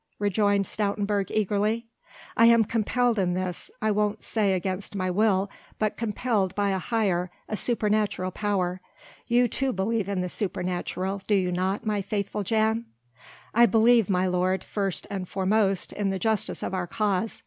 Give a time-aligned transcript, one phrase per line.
[0.17, 1.85] rejoined Stoutenburg eagerly.
[2.35, 6.79] "I am compelled in this I won't say against my will, but compelled by a
[6.79, 8.81] higher, a supernatural power.
[9.27, 12.85] You, too, believe in the supernatural, do you not, my faithful Jan?"
[13.53, 17.39] "I believe, my lord, first and foremost in the justice of our cause.